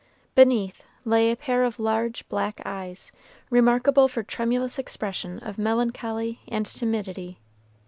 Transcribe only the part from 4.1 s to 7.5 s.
tremulous expression of melancholy and timidity.